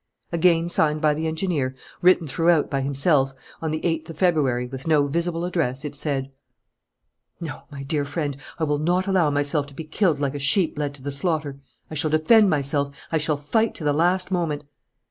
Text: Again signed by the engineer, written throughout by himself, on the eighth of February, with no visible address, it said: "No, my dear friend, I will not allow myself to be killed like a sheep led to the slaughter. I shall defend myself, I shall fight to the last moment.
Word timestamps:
Again 0.31 0.67
signed 0.67 0.99
by 0.99 1.13
the 1.13 1.27
engineer, 1.27 1.75
written 2.01 2.25
throughout 2.25 2.71
by 2.71 2.81
himself, 2.81 3.35
on 3.61 3.69
the 3.69 3.85
eighth 3.85 4.09
of 4.09 4.17
February, 4.17 4.65
with 4.65 4.87
no 4.87 5.05
visible 5.05 5.45
address, 5.45 5.85
it 5.85 5.93
said: 5.93 6.31
"No, 7.39 7.65
my 7.69 7.83
dear 7.83 8.03
friend, 8.03 8.35
I 8.57 8.63
will 8.63 8.79
not 8.79 9.05
allow 9.05 9.29
myself 9.29 9.67
to 9.67 9.75
be 9.75 9.83
killed 9.83 10.19
like 10.19 10.33
a 10.33 10.39
sheep 10.39 10.75
led 10.75 10.95
to 10.95 11.03
the 11.03 11.11
slaughter. 11.11 11.59
I 11.91 11.93
shall 11.93 12.09
defend 12.09 12.49
myself, 12.49 12.95
I 13.11 13.19
shall 13.19 13.37
fight 13.37 13.75
to 13.75 13.83
the 13.83 13.93
last 13.93 14.31
moment. 14.31 14.63